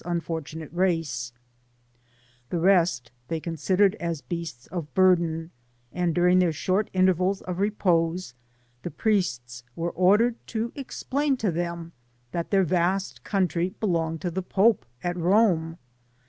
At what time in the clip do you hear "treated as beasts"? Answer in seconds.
3.39-4.65